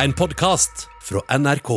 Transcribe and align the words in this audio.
En 0.00 0.12
podkast 0.12 0.88
fra 1.04 1.20
NRK. 1.38 1.68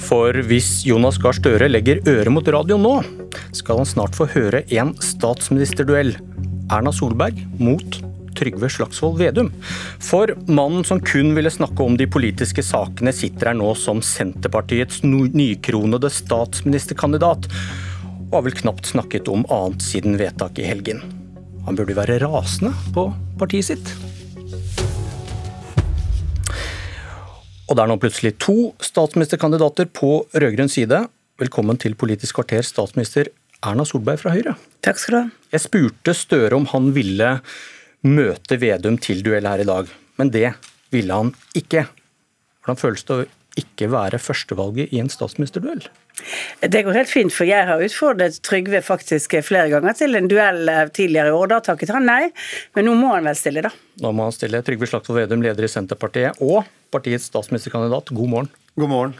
For 0.00 0.32
hvis 0.48 0.86
Jonas 0.88 1.18
Gahr 1.20 1.36
Støre 1.36 1.68
legger 1.68 2.00
øret 2.08 2.32
mot 2.32 2.48
radioen 2.48 2.80
nå, 2.80 2.94
skal 3.52 3.82
han 3.82 3.90
snart 3.90 4.16
få 4.16 4.30
høre 4.32 4.62
en 4.80 4.94
statsministerduell. 5.04 6.14
Erna 6.72 6.92
Solberg 6.96 7.36
mot 7.60 8.00
Trygve 8.38 8.70
Slagsvold 8.72 9.20
Vedum. 9.20 9.52
For 10.00 10.32
mannen 10.48 10.86
som 10.88 11.02
kun 11.04 11.34
ville 11.36 11.52
snakke 11.52 11.84
om 11.84 11.98
de 12.00 12.08
politiske 12.08 12.64
sakene, 12.64 13.12
sitter 13.12 13.52
her 13.52 13.60
nå 13.60 13.74
som 13.76 14.00
Senterpartiets 14.00 15.02
nykronede 15.04 16.08
statsministerkandidat, 16.16 17.50
og 18.28 18.36
har 18.38 18.44
vel 18.44 18.56
knapt 18.58 18.90
snakket 18.90 19.28
om 19.32 19.46
annet 19.52 19.84
siden 19.84 20.18
vedtaket 20.20 20.60
i 20.64 20.68
helgen. 20.68 21.00
Han 21.64 21.76
burde 21.78 21.96
være 21.96 22.18
rasende 22.20 22.74
på 22.94 23.08
partiet 23.40 23.70
sitt. 23.70 23.92
Og 27.68 27.76
det 27.76 27.84
er 27.84 27.90
nå 27.90 27.98
plutselig 28.00 28.34
to 28.40 28.72
statsministerkandidater 28.84 29.88
på 29.92 30.12
rød-grønn 30.32 30.72
side. 30.72 31.02
Velkommen 31.40 31.80
til 31.80 31.96
Politisk 32.00 32.40
kvarter, 32.40 32.64
statsminister 32.64 33.28
Erna 33.64 33.84
Solberg 33.88 34.20
fra 34.22 34.32
Høyre. 34.32 34.54
Takk 34.84 35.00
skal 35.00 35.14
du 35.14 35.18
ha. 35.18 35.24
Jeg 35.52 35.64
spurte 35.64 36.16
Støre 36.16 36.56
om 36.56 36.68
han 36.72 36.92
ville 36.96 37.34
møte 38.08 38.60
Vedum 38.60 38.96
til 39.02 39.24
duell 39.24 39.48
her 39.48 39.64
i 39.64 39.68
dag, 39.68 39.88
men 40.20 40.32
det 40.32 40.52
ville 40.94 41.16
han 41.16 41.34
ikke. 41.58 41.86
Hvordan 42.62 42.80
føles 42.80 43.04
det 43.08 43.16
å 43.16 43.26
ikke 43.60 43.88
være 43.92 44.20
førstevalget 44.22 44.92
i 44.94 45.00
en 45.02 45.10
statsministerduell? 45.12 45.82
Det 46.62 46.82
går 46.86 46.96
helt 46.98 47.10
fint, 47.10 47.32
for 47.34 47.46
jeg 47.46 47.66
har 47.68 47.82
utfordret 47.82 48.38
Trygve 48.46 48.80
faktisk 48.82 49.36
flere 49.46 49.68
ganger 49.70 49.94
til 49.98 50.18
en 50.18 50.28
duell 50.30 50.70
tidligere 50.94 51.30
i 51.30 51.36
år. 51.36 51.52
Da 51.52 51.60
takket 51.70 51.92
han 51.94 52.08
nei, 52.08 52.30
men 52.74 52.88
nå 52.88 52.96
må 52.98 53.12
han 53.14 53.28
vel 53.28 53.38
stille, 53.38 53.62
da. 53.66 53.72
Nå 54.02 54.12
må 54.16 54.26
han 54.26 54.34
stille. 54.34 54.62
Trygve 54.66 54.88
Slagsvold 54.90 55.20
Vedum, 55.22 55.44
leder 55.46 55.66
i 55.66 55.70
Senterpartiet 55.70 56.42
og 56.44 56.66
partiets 56.94 57.28
statsministerkandidat, 57.30 58.14
god 58.14 58.32
morgen. 58.34 58.52
God 58.78 58.92
morgen. 58.92 59.16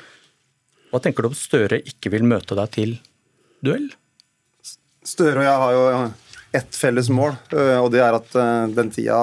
Hva 0.89 1.03
tenker 1.05 1.27
du 1.27 1.31
om 1.31 1.37
Støre 1.37 1.83
ikke 1.85 2.15
vil 2.15 2.25
møte 2.27 2.57
deg 2.59 2.73
til 2.75 2.97
duell? 3.65 3.91
Støre 5.07 5.43
og 5.43 5.47
jeg 5.47 5.61
har 5.65 5.77
jo 5.77 5.85
ett 6.59 6.79
felles 6.81 7.11
mål, 7.13 7.37
og 7.83 7.93
det 7.93 8.01
er 8.01 8.17
at 8.17 8.35
den 8.75 8.91
tida 8.95 9.21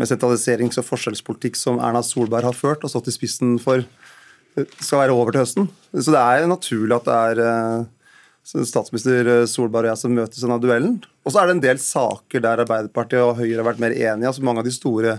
med 0.00 0.08
sentraliserings- 0.08 0.78
og 0.80 0.86
forskjellspolitikk 0.88 1.58
som 1.60 1.78
Erna 1.82 2.00
Solberg 2.06 2.48
har 2.48 2.56
ført 2.56 2.84
og 2.86 2.92
stått 2.92 3.10
i 3.10 3.14
spissen 3.14 3.58
for, 3.60 3.84
skal 4.80 5.04
være 5.04 5.16
over 5.16 5.34
til 5.34 5.44
høsten. 5.44 5.70
Så 5.94 6.12
det 6.14 6.20
er 6.20 6.50
naturlig 6.50 6.96
at 6.96 7.08
det 7.08 7.18
er 7.30 7.86
statsminister 8.66 9.30
Solberg 9.50 9.86
og 9.86 9.92
jeg 9.92 10.00
som 10.00 10.16
møtes 10.16 10.40
i 10.40 10.46
denne 10.46 10.60
duellen. 10.62 10.98
Og 11.24 11.32
så 11.32 11.42
er 11.42 11.48
det 11.48 11.56
en 11.58 11.64
del 11.64 11.80
saker 11.82 12.42
der 12.44 12.64
Arbeiderpartiet 12.64 13.22
og 13.22 13.38
Høyre 13.38 13.60
har 13.60 13.68
vært 13.68 13.82
mer 13.82 13.94
enige. 13.94 14.28
altså 14.30 14.44
Mange 14.46 14.62
av 14.62 14.68
de 14.68 14.74
store 14.74 15.18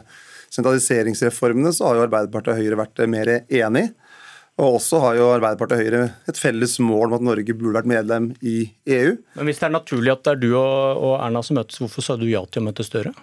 sentraliseringsreformene 0.51 1.71
så 1.75 1.87
har 1.87 1.99
jo 1.99 2.05
Arbeiderpartiet 2.07 2.55
og 2.55 2.61
Høyre 2.61 2.79
vært 2.81 3.03
mer 3.11 3.33
enige. 3.39 3.93
Og 4.61 4.77
også 4.77 4.99
har 5.05 5.17
jo 5.17 5.29
Arbeiderpartiet 5.37 5.77
og 5.77 5.85
Høyre 5.85 6.03
et 6.29 6.41
felles 6.41 6.77
mål 6.83 7.09
om 7.09 7.17
at 7.19 7.27
Norge 7.29 7.55
burde 7.55 7.77
vært 7.79 7.91
medlem 7.93 8.31
i 8.43 8.57
EU. 8.89 9.15
Men 9.37 9.47
Hvis 9.47 9.61
det 9.61 9.69
er 9.69 9.77
naturlig 9.77 10.13
at 10.13 10.25
det 10.27 10.35
er 10.35 10.41
du 10.43 10.49
og 10.57 11.15
Erna 11.21 11.43
som 11.45 11.57
møtes, 11.61 11.79
hvorfor 11.81 12.05
sa 12.05 12.17
du 12.19 12.27
ja 12.29 12.43
til 12.49 12.63
å 12.63 12.67
møte 12.69 12.85
Støre? 12.85 13.13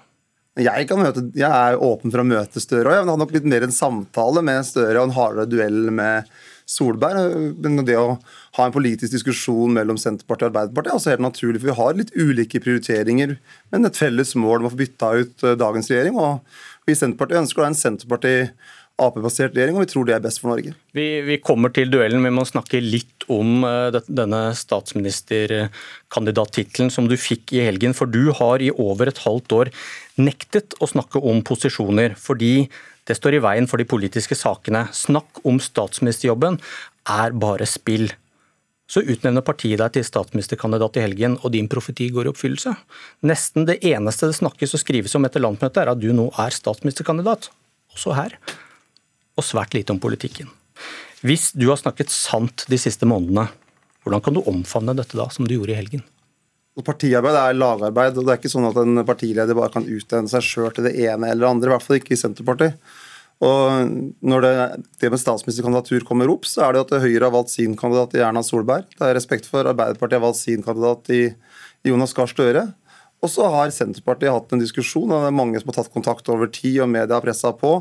Jeg, 0.58 0.88
møte, 0.98 1.22
jeg 1.38 1.48
er 1.48 1.80
åpen 1.84 2.10
for 2.10 2.22
å 2.22 2.26
møte 2.26 2.62
Støre 2.62 2.90
òg. 2.90 2.96
Jeg 2.96 3.06
har 3.06 3.18
nok 3.20 3.34
litt 3.34 3.48
mer 3.48 3.66
en 3.66 3.74
samtale 3.74 4.42
med 4.42 4.66
Støre 4.66 4.98
og 4.98 5.08
en 5.08 5.14
hardere 5.14 5.50
duell 5.50 5.92
med 5.94 6.30
Solberg. 6.68 7.36
Men 7.62 7.84
det 7.86 7.98
å 8.00 8.16
ha 8.58 8.66
en 8.66 8.74
politisk 8.74 9.14
diskusjon 9.14 9.76
mellom 9.76 10.00
Senterpartiet 10.00 10.48
og 10.48 10.50
Arbeiderpartiet 10.50 10.92
er 10.92 10.98
også 10.98 11.14
helt 11.14 11.24
naturlig. 11.24 11.62
For 11.62 11.70
vi 11.70 11.78
har 11.78 12.00
litt 12.00 12.10
ulike 12.18 12.62
prioriteringer, 12.64 13.36
men 13.70 13.86
et 13.86 14.00
felles 14.00 14.34
mål 14.38 14.64
om 14.64 14.70
å 14.70 14.74
få 14.74 14.82
bytta 14.82 15.12
ut 15.22 15.46
dagens 15.60 15.92
regjering. 15.92 16.18
Og 16.18 16.42
vi 16.88 16.96
i 16.96 16.98
Senterpartiet 16.98 17.44
ønsker 17.44 17.68
en 17.68 17.78
Senterparti- 17.78 18.50
Ap-basert 18.98 19.54
regjering, 19.54 19.76
og 19.78 19.84
vi 19.84 19.92
tror 19.92 20.08
det 20.08 20.14
er 20.16 20.22
best 20.24 20.40
for 20.42 20.50
Norge. 20.50 20.72
Vi, 20.96 21.04
vi, 21.22 21.36
kommer 21.38 21.70
til 21.74 21.90
duellen, 21.92 22.18
men 22.18 22.32
vi 22.32 22.38
må 22.40 22.44
snakke 22.48 22.80
litt 22.82 23.24
om 23.30 23.62
uh, 23.62 23.94
denne 24.10 24.54
statsministerkandidattittelen 24.58 26.90
som 26.90 27.06
du 27.06 27.16
fikk 27.20 27.52
i 27.54 27.60
helgen. 27.62 27.94
For 27.94 28.06
du 28.10 28.32
har 28.34 28.62
i 28.64 28.70
over 28.74 29.06
et 29.10 29.18
halvt 29.22 29.52
år 29.54 29.70
nektet 30.18 30.74
å 30.82 30.86
snakke 30.90 31.18
om 31.22 31.42
posisjoner, 31.46 32.14
fordi 32.18 32.68
det 33.06 33.14
står 33.16 33.34
i 33.38 33.44
veien 33.44 33.68
for 33.70 33.78
de 33.78 33.86
politiske 33.88 34.34
sakene. 34.36 34.88
Snakk 34.90 35.38
om 35.46 35.60
statsministerjobben 35.62 36.58
er 37.08 37.32
bare 37.38 37.66
spill. 37.70 38.10
Så 38.88 39.04
utnevner 39.04 39.42
partiet 39.44 39.78
deg 39.78 39.92
til 39.94 40.04
statsministerkandidat 40.08 40.96
i 40.96 41.02
helgen, 41.04 41.38
og 41.44 41.52
din 41.54 41.68
profeti 41.70 42.10
går 42.12 42.24
i 42.26 42.30
oppfyllelse. 42.32 42.72
Nesten 43.28 43.66
det 43.68 43.84
eneste 43.86 44.26
det 44.30 44.40
snakkes 44.40 44.74
og 44.74 44.80
skrives 44.82 45.14
om 45.14 45.24
etter 45.28 45.40
landsmøtet, 45.44 45.80
er 45.84 45.90
at 45.92 46.00
du 46.00 46.10
nå 46.16 46.26
er 46.40 46.50
statsministerkandidat. 46.56 47.42
Også 47.94 48.10
her 48.16 48.32
og 49.38 49.46
svært 49.46 49.76
lite 49.76 49.94
om 49.94 50.02
politikken. 50.02 50.50
Hvis 51.22 51.50
du 51.54 51.68
har 51.70 51.80
snakket 51.80 52.12
sant 52.14 52.66
de 52.70 52.78
siste 52.78 53.06
månedene, 53.08 53.48
hvordan 54.04 54.22
kan 54.24 54.36
du 54.36 54.44
omfavne 54.46 54.94
dette 54.98 55.18
da, 55.18 55.26
som 55.32 55.46
du 55.46 55.56
gjorde 55.56 55.74
i 55.74 55.78
helgen? 55.78 56.04
Partiarbeid 56.78 57.34
er 57.34 57.56
lagarbeid, 57.58 58.18
og 58.20 58.26
det 58.26 58.32
er 58.32 58.38
ikke 58.38 58.52
sånn 58.52 58.68
at 58.68 58.76
en 58.78 59.02
partileder 59.06 59.56
bare 59.58 59.72
kan 59.74 59.86
utnevne 59.86 60.30
seg 60.30 60.44
sjøl 60.46 60.70
til 60.74 60.86
det 60.86 60.94
ene 60.94 61.32
eller 61.32 61.42
det 61.42 61.50
andre, 61.50 61.70
i 61.70 61.74
hvert 61.74 61.86
fall 61.86 61.98
ikke 61.98 62.14
i 62.14 62.20
Senterpartiet. 62.20 62.76
Og 63.38 63.90
Når 64.26 64.42
det, 64.42 64.52
det 65.02 65.10
med 65.12 65.20
statsministerkandidatur 65.22 66.06
kommer 66.06 66.30
opp, 66.30 66.46
så 66.46 66.66
er 66.66 66.74
det 66.74 66.84
at 66.86 67.02
Høyre 67.02 67.26
har 67.26 67.34
valgt 67.34 67.52
sin 67.54 67.76
kandidat 67.78 68.16
i 68.18 68.22
Erna 68.22 68.42
Solberg. 68.46 68.86
Det 68.94 69.06
er 69.06 69.14
respekt 69.18 69.46
for 69.50 69.66
Arbeiderpartiet 69.66 70.18
har 70.18 70.26
valgt 70.26 70.40
sin 70.40 70.64
kandidat 70.64 71.10
i 71.14 71.22
Jonas 71.86 72.14
Gahr 72.14 72.30
Støre. 72.30 72.64
Og 73.22 73.30
så 73.30 73.46
har 73.50 73.74
Senterpartiet 73.74 74.34
hatt 74.34 74.54
en 74.54 74.62
diskusjon, 74.62 75.10
og 75.10 75.22
det 75.22 75.30
er 75.30 75.38
mange 75.38 75.58
som 75.58 75.70
har 75.70 75.80
tatt 75.80 75.94
kontakt 75.94 76.30
over 76.30 76.50
tid, 76.50 76.80
og 76.84 76.90
media 76.90 77.18
har 77.18 77.24
pressa 77.26 77.52
på 77.58 77.80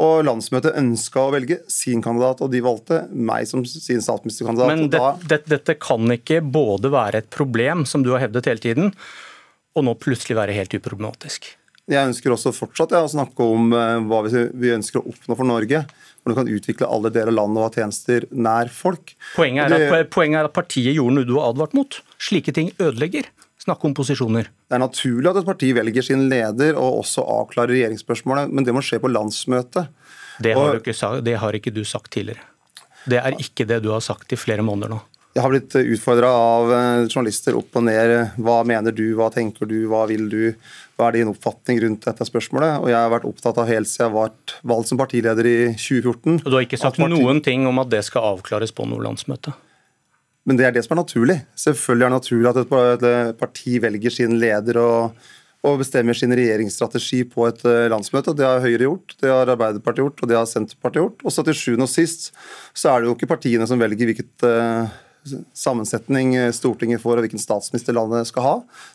og 0.00 0.24
landsmøtet 0.26 0.76
ønska 0.80 1.22
å 1.26 1.32
velge 1.34 1.60
sin 1.70 2.02
kandidat, 2.04 2.40
og 2.40 2.52
de 2.52 2.62
valgte 2.64 3.02
meg 3.12 3.48
som 3.50 3.64
sin 3.68 4.02
statsministerkandidat. 4.04 4.70
Men 4.72 4.90
det, 4.92 5.02
det, 5.28 5.42
dette 5.50 5.76
kan 5.80 6.16
ikke 6.16 6.40
både 6.42 6.92
være 6.92 7.24
et 7.24 7.30
problem, 7.32 7.84
som 7.88 8.04
du 8.06 8.14
har 8.14 8.24
hevdet 8.24 8.48
hele 8.50 8.64
tiden, 8.64 8.92
og 9.76 9.86
nå 9.86 9.96
plutselig 10.00 10.38
være 10.38 10.56
helt 10.56 10.74
uproblematisk? 10.80 11.52
Jeg 11.90 12.06
ønsker 12.06 12.32
også 12.34 12.52
fortsatt 12.54 12.92
ja, 12.94 13.02
å 13.02 13.10
snakke 13.10 13.42
om 13.42 13.72
uh, 13.74 13.98
hva 14.06 14.22
vi, 14.26 14.44
vi, 14.62 14.70
ønsker 14.76 15.00
å 15.00 15.08
oppnå 15.10 15.34
for 15.34 15.48
Norge. 15.48 15.82
Hvordan 16.20 16.38
kan 16.38 16.52
utvikle 16.52 16.88
alle 16.92 17.10
deler 17.10 17.32
av 17.32 17.38
landet 17.40 17.60
og 17.60 17.66
ha 17.66 17.72
tjenester 17.80 18.26
nær 18.30 18.70
folk. 18.70 19.14
Poenget 19.34 19.66
er, 19.66 19.74
det, 19.74 20.04
at, 20.04 20.10
poenget 20.12 20.42
er 20.42 20.50
at 20.50 20.54
partiet 20.54 20.94
gjorde 20.94 21.16
noe 21.16 21.26
du 21.26 21.34
har 21.38 21.50
advart 21.50 21.74
mot. 21.74 21.98
Slike 22.20 22.54
ting 22.54 22.70
ødelegger 22.78 23.30
snakke 23.64 23.88
om 23.88 23.94
posisjoner? 23.96 24.50
Det 24.68 24.76
er 24.76 24.82
naturlig 24.82 25.30
at 25.30 25.40
et 25.42 25.48
parti 25.48 25.72
velger 25.76 26.06
sin 26.06 26.26
leder 26.32 26.78
og 26.78 27.02
også 27.04 27.24
avklarer 27.24 27.76
regjeringsspørsmålet, 27.76 28.52
men 28.52 28.66
det 28.66 28.74
må 28.76 28.82
skje 28.84 29.00
på 29.02 29.12
landsmøtet. 29.12 29.90
Det 30.40 30.56
har, 30.56 30.76
og, 30.78 30.80
ikke, 30.80 30.96
det 31.26 31.36
har 31.42 31.56
ikke 31.56 31.74
du 31.74 31.82
sagt 31.84 32.12
tidligere. 32.14 32.46
Det 33.08 33.20
er 33.20 33.36
ikke 33.40 33.66
det 33.68 33.80
du 33.84 33.90
har 33.92 34.02
sagt 34.04 34.32
i 34.32 34.38
flere 34.40 34.64
måneder 34.64 34.94
nå. 34.94 35.00
Jeg 35.30 35.44
har 35.44 35.52
blitt 35.52 35.74
utfordra 35.78 36.28
av 36.34 36.72
eh, 36.74 37.04
journalister 37.06 37.54
opp 37.54 37.76
og 37.78 37.84
ned. 37.86 38.32
Hva 38.42 38.56
mener 38.66 38.94
du, 38.94 39.04
hva 39.14 39.28
tenker 39.30 39.68
du, 39.70 39.76
hva 39.86 40.02
vil 40.10 40.26
du? 40.32 40.40
Hva 40.98 41.06
er 41.06 41.20
din 41.20 41.30
oppfatning 41.30 41.78
rundt 41.84 42.08
dette 42.08 42.26
spørsmålet? 42.26 42.80
Og 42.82 42.90
Jeg 42.90 42.98
har 42.98 43.12
vært 43.12 43.28
opptatt 43.30 43.60
av 43.62 43.70
helt 43.70 43.88
siden 43.88 44.10
jeg 44.10 44.16
ble 44.16 44.58
valgt 44.72 44.90
som 44.90 44.98
partileder 45.00 45.46
i 45.46 45.56
2014. 45.78 46.40
Og 46.42 46.48
Du 46.48 46.56
har 46.58 46.66
ikke 46.66 46.80
sagt 46.82 46.98
noen 46.98 47.38
ting 47.46 47.68
om 47.70 47.78
at 47.80 47.92
det 47.92 48.02
skal 48.08 48.26
avklares 48.34 48.74
på 48.74 48.88
noe 48.90 49.06
landsmøte? 49.06 49.54
Men 50.50 50.58
det 50.58 50.64
er 50.66 50.72
det 50.74 50.82
som 50.82 50.96
er 50.96 51.04
naturlig. 51.04 51.36
Selvfølgelig 51.62 52.02
er 52.02 52.10
det 52.10 52.16
naturlig 52.16 52.48
at 52.50 53.04
et 53.06 53.36
parti 53.38 53.76
velger 53.78 54.10
sin 54.10 54.32
leder 54.42 54.80
og, 54.82 55.28
og 55.62 55.76
bestemmer 55.78 56.16
sin 56.18 56.34
regjeringsstrategi 56.34 57.20
på 57.30 57.46
et 57.46 57.62
eh, 57.70 57.86
landsmøte. 57.92 58.34
Det 58.34 58.48
har 58.48 58.64
Høyre 58.64 58.88
gjort, 58.88 59.14
det 59.22 59.30
har 59.30 59.52
Arbeiderpartiet 59.54 60.02
gjort, 60.02 60.24
og 60.24 60.32
det 60.32 60.38
har 60.40 60.48
Senterpartiet 60.50 61.04
gjort. 61.04 61.22
Og 61.22 61.36
så 61.36 61.44
til 61.46 61.54
sjuende 61.60 61.86
og 61.86 61.92
sist 61.92 62.32
så 62.74 62.90
er 62.90 62.98
det 62.98 63.12
jo 63.12 63.14
ikke 63.14 63.30
partiene 63.30 63.68
som 63.70 63.78
velger 63.78 64.10
hvilket 64.10 64.46
uh, 64.48 64.90
sammensetning 65.56 66.32
Stortinget 66.56 67.02
får 67.02 67.18
og 67.18 67.24
hvilken 67.26 67.42
statsminister 67.42 67.96
landet 67.96 68.28
skal 68.30 68.44
ha. 68.44 68.54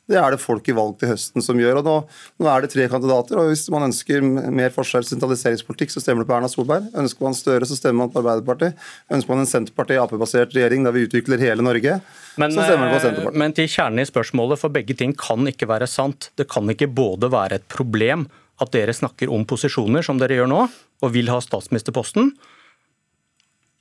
Det 0.09 0.18
er 0.19 0.34
det 0.34 0.41
folk 0.41 0.68
i 0.69 0.75
valg 0.75 0.97
til 1.02 1.12
høsten 1.12 1.44
som 1.45 1.60
gjør. 1.60 1.81
og 1.81 1.86
nå, 1.88 1.95
nå, 2.42 2.50
er 2.50 2.66
det 2.66 2.72
tre 2.74 2.88
kandidater. 2.92 3.39
og 3.39 3.51
Hvis 3.51 3.68
man 3.74 3.88
ønsker 3.89 4.24
mer 4.25 4.74
forskjells- 4.74 5.13
sentraliseringspolitikk, 5.13 5.94
så 5.94 6.01
stemmer 6.04 6.24
det 6.24 6.30
på 6.31 6.38
Erna 6.38 6.50
Solberg. 6.51 6.88
Ønsker 6.98 7.27
man 7.27 7.38
Støre, 7.38 7.68
så 7.69 7.77
stemmer 7.77 8.06
man 8.06 8.13
på 8.13 8.22
Arbeiderpartiet. 8.24 8.80
Ønsker 9.12 9.33
man 9.33 9.44
en 9.44 9.51
Senterparti-Ap-basert 9.51 10.56
regjering 10.56 10.86
der 10.86 10.95
vi 10.95 11.06
utvikler 11.07 11.42
hele 11.42 11.66
Norge, 11.66 12.00
men, 12.38 12.51
så 12.51 12.66
stemmer 12.66 12.88
man 12.88 12.95
på 12.95 13.04
Senterpartiet. 13.04 13.39
Men 13.44 13.56
til 13.57 13.69
kjernen 13.72 14.04
i 14.04 14.10
spørsmålet, 14.10 14.62
for 14.62 14.74
begge 14.74 14.98
ting 14.98 15.16
kan 15.18 15.45
ikke 15.48 15.69
være 15.69 15.88
sant. 15.89 16.31
Det 16.36 16.50
kan 16.51 16.68
ikke 16.72 16.89
både 16.92 17.31
være 17.33 17.62
et 17.62 17.69
problem 17.72 18.27
at 18.63 18.72
dere 18.72 18.95
snakker 18.95 19.31
om 19.33 19.45
posisjoner, 19.48 20.06
som 20.06 20.19
dere 20.19 20.39
gjør 20.39 20.51
nå, 20.51 20.66
og 21.04 21.16
vil 21.16 21.31
ha 21.31 21.42
statsministerposten, 21.44 22.31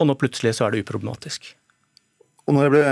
og 0.03 0.09
nå 0.09 0.17
plutselig 0.19 0.57
så 0.59 0.67
er 0.67 0.75
det 0.75 0.83
uproblematisk. 0.83 1.53
Og 2.45 2.57
når 2.57 2.67
jeg 2.67 2.75
ble 2.75 2.85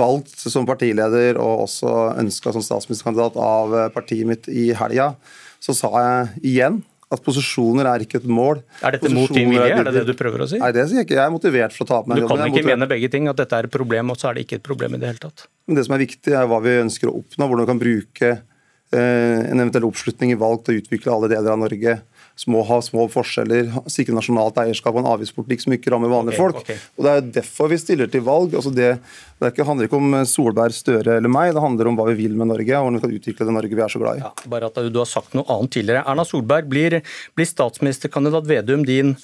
valgt 0.00 0.44
som 0.46 0.66
partileder 0.68 1.38
og 1.42 1.64
også 1.64 1.94
ønska 2.20 2.52
som 2.54 2.62
statsministerkandidat 2.62 3.38
av 3.42 3.74
eh, 3.74 3.88
partiet 3.94 4.28
mitt 4.28 4.46
i 4.52 4.70
helga, 4.78 5.14
så 5.60 5.74
sa 5.76 5.90
jeg 5.96 6.46
igjen 6.54 6.80
At 7.10 7.24
posisjoner 7.26 7.88
er 7.90 8.04
ikke 8.04 8.20
et 8.20 8.26
mål. 8.30 8.60
Er 8.86 8.94
dette 8.94 9.10
mot 9.10 9.32
din 9.34 9.50
vilje, 9.50 9.72
er 9.74 9.88
det 9.88 9.94
det 9.96 10.04
du 10.06 10.14
prøver 10.14 10.44
å 10.44 10.46
si? 10.46 10.60
Nei, 10.62 10.68
det 10.76 10.84
sier 10.86 11.00
jeg 11.00 11.08
ikke. 11.08 11.16
Jeg 11.18 11.24
er 11.24 11.32
motivert 11.34 11.74
for 11.74 11.82
å 11.82 11.88
ta 11.88 11.96
på 12.04 12.12
meg 12.12 12.20
Du 12.20 12.28
kan 12.28 12.38
jobben. 12.38 12.52
ikke 12.54 12.68
mene 12.68 12.86
begge 12.86 13.08
ting, 13.10 13.26
at 13.26 13.40
dette 13.40 13.58
er 13.58 13.66
et 13.66 13.72
problem, 13.74 14.12
og 14.14 14.20
så 14.20 14.28
er 14.30 14.36
det 14.38 14.44
ikke 14.46 14.60
et 14.60 14.66
problem 14.68 14.94
i 14.94 15.00
det 15.02 15.08
hele 15.10 15.22
tatt. 15.24 15.48
Men 15.66 15.80
det 15.80 15.84
som 15.88 15.96
er 15.96 16.04
viktig, 16.04 16.36
er 16.38 16.46
hva 16.46 16.60
vi 16.62 16.76
ønsker 16.84 17.10
å 17.10 17.16
oppnå. 17.18 17.48
Hvordan 17.50 17.66
vi 17.66 17.70
kan 17.72 17.82
bruke 17.82 18.30
eh, 18.30 19.40
en 19.50 19.58
eventuell 19.58 19.88
oppslutning 19.90 20.36
i 20.36 20.38
valg 20.38 20.62
til 20.62 20.76
å 20.78 20.84
utvikle 20.84 21.16
alle 21.16 21.32
deler 21.34 21.50
av 21.50 21.58
Norge 21.64 21.96
små, 22.40 22.62
ha 22.64 22.78
små 22.84 23.04
forskjeller, 23.12 23.68
sikre 23.90 24.14
nasjonalt 24.16 24.58
eierskap 24.62 24.94
og 24.94 25.02
en 25.02 25.10
avgiftspolitikk 25.12 25.64
som 25.64 25.74
ikke 25.76 25.92
rammer 25.92 26.12
vanlige 26.12 26.36
okay, 26.36 26.44
folk. 26.44 26.62
Okay. 26.62 26.78
Og 26.96 27.06
Det 27.06 27.12
er 27.12 27.26
derfor 27.40 27.70
vi 27.72 27.80
stiller 27.82 28.10
til 28.12 28.24
valg. 28.26 28.56
Altså 28.56 28.72
det, 28.72 28.94
det 29.36 29.48
er 29.48 29.52
ikke, 29.52 29.66
handler 29.68 29.90
ikke 29.90 30.00
om 30.00 30.16
Solberg, 30.28 30.76
Støre 30.76 31.18
eller 31.18 31.32
meg, 31.32 31.52
det 31.56 31.64
handler 31.64 31.90
om 31.90 32.00
hva 32.00 32.08
vi 32.10 32.16
vil 32.22 32.38
med 32.38 32.52
Norge 32.52 32.78
og 32.78 32.86
hvordan 32.86 32.98
vi 32.98 33.04
kan 33.04 33.14
utvikle 33.18 33.48
det 33.50 33.56
Norge 33.58 33.76
vi 33.76 33.84
er 33.84 33.92
så 33.92 34.00
glad 34.00 34.20
i. 34.20 34.24
Ja, 34.24 34.32
bare 34.54 34.72
at 34.72 34.80
du 34.88 34.98
har 35.02 35.10
sagt 35.10 35.36
noe 35.36 35.48
annet 35.52 35.76
tidligere. 35.76 36.06
Erna 36.08 36.24
Solberg, 36.28 36.70
blir, 36.70 37.00
blir 37.36 37.48
statsministerkandidat 37.48 38.48
Vedum 38.48 38.88
din 38.88 39.16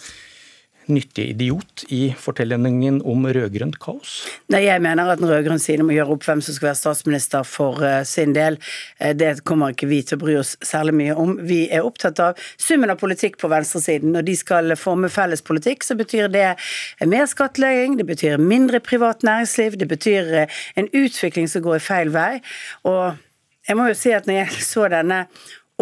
nyttige 0.93 1.33
idiot 1.35 1.85
i 1.93 2.11
fortellingen 2.19 3.00
om 3.05 3.27
rød-grønt 3.27 3.79
kaos? 3.83 4.19
Nei, 4.53 4.65
Jeg 4.67 4.83
mener 4.83 5.11
at 5.12 5.21
den 5.21 5.29
rød-grønne 5.31 5.62
siden 5.62 5.87
må 5.87 5.97
gjøre 5.97 6.17
opp 6.17 6.27
hvem 6.27 6.43
som 6.44 6.56
skal 6.56 6.71
være 6.71 6.81
statsminister 6.81 7.47
for 7.49 7.83
eh, 7.85 8.03
sin 8.05 8.35
del. 8.37 8.59
Eh, 8.99 9.15
det 9.17 9.44
kommer 9.44 9.75
ikke 9.75 9.88
vi 9.91 10.03
til 10.06 10.19
å 10.19 10.23
bry 10.25 10.37
oss 10.41 10.55
særlig 10.65 10.97
mye 11.00 11.19
om. 11.19 11.37
Vi 11.47 11.67
er 11.71 11.87
opptatt 11.87 12.23
av 12.23 12.41
summen 12.56 12.93
av 12.93 13.00
politikk 13.03 13.38
på 13.43 13.50
venstresiden. 13.53 14.15
Når 14.17 14.27
de 14.31 14.38
skal 14.38 14.77
forme 14.81 15.11
felles 15.12 15.44
politikk, 15.47 15.87
så 15.87 15.99
betyr 15.99 16.31
det 16.33 16.49
mer 17.06 17.29
skattlegging, 17.31 17.99
det 18.00 18.09
betyr 18.09 18.43
mindre 18.43 18.81
privat 18.81 19.27
næringsliv, 19.27 19.79
det 19.81 19.91
betyr 19.91 20.35
eh, 20.43 20.65
en 20.77 20.91
utvikling 20.93 21.50
som 21.50 21.65
går 21.67 21.81
i 21.81 21.87
feil 21.87 22.12
vei. 22.15 22.33
Og 22.88 23.17
jeg 23.67 23.79
må 23.79 23.88
jo 23.91 23.97
si 23.99 24.12
at 24.15 24.29
når 24.29 24.44
jeg 24.44 24.67
så 24.67 24.87
denne 24.93 25.25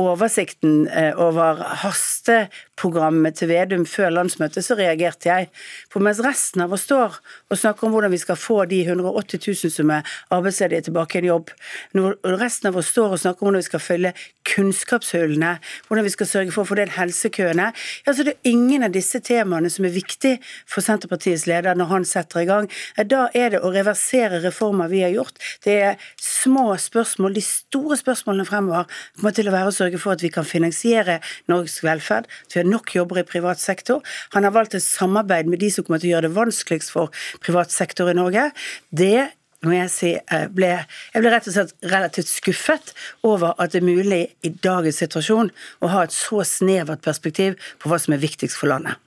oversikten 0.01 0.89
eh, 0.89 1.13
over 1.21 1.61
hasteprogrammet 1.85 3.37
til 3.39 3.49
Vedum 3.53 3.85
før 3.87 4.11
landsmøtet, 4.11 4.65
så 4.67 4.75
reagerte 4.79 5.29
jeg. 5.31 5.49
For 5.93 6.03
mens 6.03 6.23
resten 6.25 6.65
av 6.65 6.75
oss 6.75 6.87
står 6.89 7.21
og 7.23 7.61
snakker 7.61 7.87
om 7.87 7.95
hvordan 7.95 8.11
vi 8.15 8.19
skal 8.19 8.39
få 8.39 8.65
de 8.71 8.81
180 8.83 9.45
000 9.47 9.75
som 9.77 9.93
er 9.95 10.17
arbeidsledige 10.35 10.89
tilbake 10.89 11.19
i 11.19 11.23
en 11.23 11.29
jobb, 11.31 11.53
når 11.95 12.17
resten 12.43 12.73
av 12.73 12.79
oss 12.81 12.91
står 12.91 13.15
og 13.15 13.23
snakker 13.23 13.45
om 13.45 13.51
hvordan 13.53 13.63
vi 13.63 13.69
skal 13.69 13.85
følge 13.85 14.13
kunnskapshullene, 14.51 15.53
hvordan 15.87 16.09
vi 16.09 16.15
skal 16.17 16.31
sørge 16.33 16.57
for 16.57 16.67
å 16.67 16.81
den 16.81 16.91
helsekøene, 16.97 17.71
ja, 18.05 18.11
så 18.11 18.27
det 18.27 18.35
er 18.35 18.51
ingen 18.51 18.83
av 18.87 18.95
disse 18.95 19.23
temaene 19.23 19.71
som 19.71 19.87
er 19.87 19.95
viktig 19.95 20.35
for 20.67 20.83
Senterpartiets 20.85 21.47
leder 21.51 21.79
når 21.79 21.93
han 21.93 22.09
setter 22.09 22.43
i 22.43 22.49
gang. 22.51 22.67
Da 22.99 23.29
er 23.31 23.55
det 23.55 23.63
å 23.63 23.71
reversere 23.75 24.43
reformer 24.43 24.91
vi 24.91 25.05
har 25.07 25.15
gjort. 25.15 25.39
Det 25.65 25.79
er 25.93 26.03
små 26.21 26.73
spørsmål. 26.81 27.39
De 27.39 27.45
store 27.47 27.99
spørsmålene 28.01 28.49
fremover 28.49 28.91
kommer 29.15 29.37
til 29.37 29.49
å 29.49 29.55
være 29.55 29.71
å 29.71 29.77
sørge 29.85 30.01
for 30.01 30.17
at 30.17 30.25
vi 30.25 30.33
kan 30.33 30.47
finansiere 30.49 31.21
Norges 31.51 31.81
velferd, 31.85 32.27
at 32.27 32.57
vi 32.57 32.63
har 32.63 32.69
nok 32.69 32.95
jobber 32.97 33.23
i 33.23 33.29
privat 33.29 33.61
sektor. 33.61 34.03
Han 34.35 34.45
har 34.45 34.55
valgt 34.55 34.75
et 34.75 34.85
samarbeid 34.85 35.47
med 35.51 35.61
de 35.61 35.71
som 35.71 35.85
kommer 35.85 36.03
til 36.03 36.13
å 36.13 36.17
gjøre 36.17 36.29
det 36.29 36.37
vanskeligst 36.37 36.93
for 36.95 37.25
privat 37.45 37.73
sektor 37.75 38.11
i 38.11 38.17
Norge. 38.17 38.51
Det 38.91 39.31
må 39.65 39.73
jeg 39.73 39.91
si, 39.91 40.11
eh, 40.15 40.47
ble, 40.53 40.85
jeg 41.15 41.23
ble 41.23 41.31
rett 41.33 41.49
og 41.49 41.55
slett 41.55 41.73
relativt 41.89 42.29
skuffet 42.29 42.93
over 43.25 43.55
at 43.59 43.73
det 43.73 43.81
er 43.81 43.87
mulig 43.87 44.23
i 44.45 44.51
dagens 44.53 45.01
situasjon 45.01 45.51
å 45.81 45.89
ha 45.89 46.05
et 46.05 46.13
så 46.13 46.45
snevert 46.45 47.01
perspektiv 47.05 47.57
på 47.81 47.89
hva 47.89 47.99
som 47.99 48.13
er 48.13 48.21
viktigst 48.21 48.59
for 48.61 48.69
landet. 48.69 49.01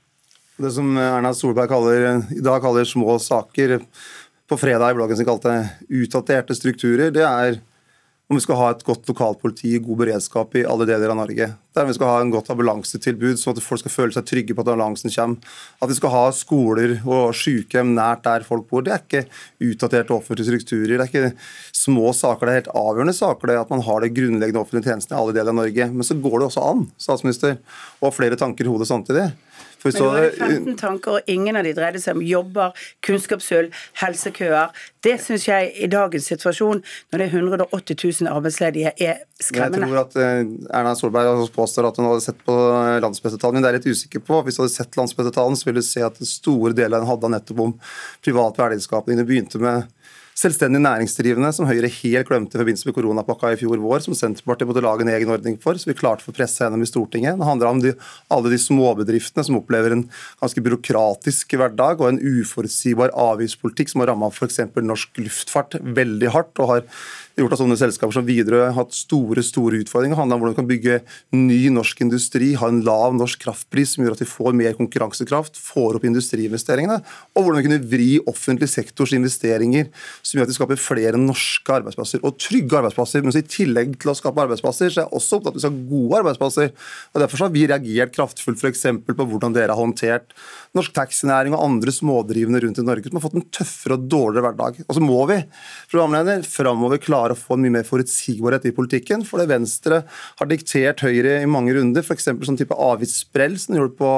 Det 0.57 0.71
som 0.73 0.89
Erna 0.97 1.35
Solberg 1.38 1.69
kaller, 1.69 2.23
i 2.33 2.41
dag 2.41 2.63
kaller 2.63 2.88
små 2.89 3.19
saker, 3.21 3.77
på 4.47 4.56
fredag 4.56 4.94
i 4.94 4.95
bloggen 4.95 5.18
sin 5.19 5.27
kalte 5.27 5.53
utdaterte 5.91 6.56
strukturer, 6.56 7.12
det 7.12 7.25
er 7.27 7.59
om 8.27 8.35
vi 8.35 8.44
skal 8.44 8.59
ha 8.59 8.71
et 8.74 8.83
godt 8.83 9.07
lokalpoliti, 9.07 9.77
god 9.79 10.01
beredskap 10.03 10.56
i 10.59 10.65
alle 10.68 10.88
deler 10.89 11.13
av 11.13 11.21
Norge. 11.21 11.47
Det 11.77 11.83
er 11.83 11.89
vi 11.91 11.94
skal 11.94 12.09
ha 12.09 12.21
en 12.24 12.31
godt 12.33 12.47
ambulansetilbud, 12.50 13.38
sånn 13.38 13.53
at 13.53 13.62
folk 13.62 13.83
skal 13.83 13.94
føle 13.94 14.15
seg 14.15 14.25
trygge 14.25 14.56
på 14.57 14.63
at 14.63 14.71
ambulansen 14.74 15.13
kommer. 15.13 15.59
At 15.77 15.91
vi 15.91 15.97
skal 16.00 16.13
ha 16.15 16.24
skoler 16.33 16.95
og 17.06 17.35
sykehjem 17.38 17.91
nært 17.94 18.24
der 18.25 18.47
folk 18.47 18.65
bor. 18.71 18.81
Det 18.81 18.95
er 18.95 19.03
ikke 19.03 19.68
utdaterte 19.68 20.15
offentlige 20.15 20.50
strukturer. 20.50 20.95
Det 20.95 21.06
er 21.06 21.12
ikke 21.12 21.77
små 21.77 22.09
saker, 22.18 22.50
det 22.50 22.56
er 22.56 22.62
helt 22.63 22.74
avgjørende 22.81 23.13
saker 23.13 23.53
det 23.53 23.59
at 23.62 23.75
man 23.75 23.85
har 23.85 24.01
det 24.01 24.15
grunnleggende 24.18 24.63
offentlige 24.63 24.89
tjenestene 24.89 25.19
i 25.19 25.21
alle 25.21 25.38
deler 25.38 25.53
av 25.53 25.59
Norge. 25.62 25.89
Men 25.94 26.09
så 26.09 26.18
går 26.25 26.39
det 26.39 26.50
også 26.50 26.65
an, 26.65 26.88
statsminister, 26.97 27.59
å 28.01 28.09
ha 28.09 28.15
flere 28.15 28.41
tanker 28.41 28.65
i 28.65 28.73
hodet 28.73 28.89
samtidig. 28.89 29.30
Men 29.83 29.94
det 29.94 30.01
var 30.01 30.30
15 30.50 30.77
tanker, 30.77 31.12
og 31.12 31.30
ingen 31.31 31.57
av 31.57 31.65
de 31.65 31.73
dreide 31.77 32.01
seg 32.01 32.18
om 32.18 32.23
jobber, 32.25 32.73
kunnskapshull, 33.06 33.69
helsekøer. 34.01 34.73
Det 35.06 35.15
syns 35.23 35.47
jeg 35.47 35.69
i 35.77 35.89
dagens 35.91 36.27
situasjon, 36.31 36.81
når 37.12 37.21
det 37.21 37.27
er 37.27 37.35
180 37.38 38.00
000 38.23 38.31
arbeidsledige, 38.31 38.94
er 38.97 39.21
skremmende. 39.39 39.85
Jeg 39.85 39.94
tror 39.94 40.01
at 40.01 40.18
eh, 40.23 40.80
Erna 40.80 40.95
Solberg 40.97 41.30
også 41.35 41.53
påstår 41.67 41.89
at 41.89 41.97
hun 41.99 42.07
hadde 42.07 42.23
sett 42.23 42.39
på 42.47 42.55
landsbøttetallene, 43.03 43.59
men 43.59 43.65
det 43.65 43.69
er 43.69 43.77
jeg 43.77 43.83
litt 43.83 43.97
usikker 43.97 44.23
på. 44.23 44.39
Hvis 44.45 44.57
du 44.57 44.63
hadde 44.63 44.75
sett 44.75 44.97
landsbøttetallene, 44.97 45.59
så 45.59 45.67
ville 45.67 45.83
du 45.83 45.87
se 45.87 46.03
at 46.05 46.19
store 46.23 46.73
deler 46.77 46.97
av 46.97 47.03
den 47.03 47.11
handla 47.11 47.31
nettopp 47.35 47.63
om 47.65 47.73
privat 48.25 48.59
verdiskapning. 48.61 49.19
Det 49.19 49.27
begynte 49.27 49.61
med 49.61 49.91
selvstendig 50.37 50.81
næringsdrivende, 50.83 51.49
som 51.55 51.65
Høyre 51.65 51.89
helt 51.89 52.27
glemte 52.29 52.57
i 52.57 52.61
forbindelse 52.61 52.87
med 52.87 52.95
koronapakka 52.97 53.55
i 53.55 53.57
fjor 53.57 53.81
vår, 53.81 54.03
som 54.05 54.17
Senterpartiet 54.17 54.69
måtte 54.69 54.83
lage 54.85 55.05
en 55.05 55.11
egen 55.15 55.31
ordning 55.33 55.57
for, 55.61 55.77
så 55.79 55.89
vi 55.89 55.97
klarte 55.97 56.21
å 56.21 56.29
få 56.29 56.35
presse 56.37 56.61
gjennom 56.61 56.83
i 56.85 56.89
Stortinget. 56.89 57.39
Det 57.39 57.47
handler 57.47 57.71
om 57.71 57.81
de, 57.81 57.95
alle 58.33 58.53
de 58.53 58.59
småbedriftene 58.61 59.47
som 59.47 59.57
opplever 59.57 59.95
en 59.95 60.05
ganske 60.41 60.63
byråkratisk 60.67 61.57
hverdag 61.57 62.03
og 62.03 62.11
en 62.11 62.21
uforutsigbar 62.21 63.15
avgiftspolitikk 63.17 63.93
som 63.93 64.03
har 64.03 64.13
ramma 64.13 64.29
f.eks. 64.29 64.61
norsk 64.77 65.23
luftfart 65.23 65.79
veldig 65.81 66.35
hardt, 66.35 66.53
og 66.61 66.75
har 66.75 66.85
gjort 67.37 67.53
at 67.53 67.61
sånne 67.61 67.77
selskaper 67.77 68.15
som 68.15 68.25
Widerøe 68.25 68.69
har 68.69 68.77
hatt 68.77 68.95
store 68.97 69.43
store 69.45 69.81
utfordringer. 69.83 70.15
Det 70.15 70.21
handler 70.21 70.37
om 70.37 70.43
hvordan 70.43 70.55
vi 70.55 70.59
kan 70.61 70.69
bygge 70.69 70.95
ny 71.37 71.59
norsk 71.73 72.01
industri, 72.05 72.53
ha 72.57 72.69
en 72.71 72.81
lav 72.85 73.13
norsk 73.17 73.41
kraftpris 73.43 73.93
som 73.93 74.05
gjør 74.05 74.17
at 74.17 74.23
vi 74.23 74.29
får 74.29 74.57
mer 74.57 74.77
konkurransekraft, 74.77 75.59
får 75.61 75.99
opp 75.99 76.07
industriinvesteringene, 76.09 76.97
og 77.33 77.45
hvordan 77.45 77.61
vi 77.61 77.67
kunne 77.67 77.89
vri 77.93 78.09
offentlig 78.29 78.69
sektors 78.73 79.13
investeringer 79.17 79.89
som 80.27 80.38
gjør 80.38 80.47
at 80.47 80.51
vi 80.51 80.57
skaper 80.57 80.81
flere 80.81 81.19
norske 81.21 81.71
arbeidsplasser 81.71 82.24
og 82.27 82.35
trygge 82.41 82.75
arbeidsplasser. 82.81 83.24
Men 83.24 83.35
i 83.39 83.45
tillegg 83.47 83.95
til 84.01 84.12
å 84.12 84.15
skape 84.18 84.44
arbeidsplasser, 84.44 84.91
så 84.91 85.01
er 85.01 85.06
jeg 85.06 85.15
også 85.15 85.39
opptatt 85.39 85.53
av 85.53 85.56
at 85.56 85.57
vi 85.57 85.63
skal 85.63 85.75
ha 85.75 85.91
gode 85.91 86.19
arbeidsplasser. 86.21 86.71
og 87.13 87.21
Derfor 87.24 87.44
har 87.45 87.53
vi 87.53 87.65
reagert 87.71 88.15
kraftfullt 88.18 88.63
f.eks. 88.63 88.85
på 89.07 89.27
hvordan 89.31 89.56
dere 89.56 89.71
har 89.71 89.79
håndtert 89.79 90.35
norsk 90.77 90.94
taxinæring 90.94 91.56
og 91.56 91.63
andre 91.63 91.94
smådrivende 91.95 92.62
rundt 92.65 92.81
i 92.81 92.85
Norge 92.85 93.07
som 93.07 93.19
har 93.19 93.24
fått 93.24 93.38
en 93.39 93.47
tøffere 93.56 93.97
og 93.97 94.09
dårligere 94.12 94.50
hverdag. 94.50 94.81
Og 94.85 94.97
så 94.97 95.03
må 95.03 95.21
vi 95.31 95.39
framover 96.57 97.01
klare 97.01 97.33
å 97.33 97.39
få 97.39 97.56
en 97.56 97.63
mye 97.63 97.77
mer 97.80 97.88
forutsigbarhet 97.88 98.68
i 98.68 98.75
politikken. 98.75 99.23
For 99.27 99.41
det 99.41 99.50
Venstre 99.53 100.03
har 100.41 100.51
diktert 100.51 101.06
Høyre 101.07 101.39
i 101.41 101.50
mange 101.50 101.75
runder, 101.77 102.03
f.eks. 102.03 102.27
sånn 102.27 102.59
type 102.59 102.75
avgiftssprell 102.75 103.56
som 103.62 103.73
de 103.73 103.81
gjorde 103.81 103.97
på 104.00 104.12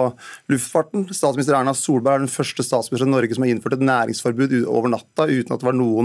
luftfarten. 0.56 1.06
Statsminister 1.14 1.60
Erna 1.60 1.76
Solberg 1.78 2.18
er 2.18 2.26
den 2.26 2.34
første 2.34 2.66
statsministeren 2.66 3.14
i 3.14 3.18
Norge 3.18 3.38
som 3.38 3.46
har 3.46 3.54
innført 3.54 3.78
et 3.78 3.86
næringsforbud 3.86 4.58
over 4.66 4.96
natta 4.96 5.30
uten 5.30 5.54
at 5.54 5.62
det 5.62 5.70
var 5.70 5.78
noen 5.78 5.99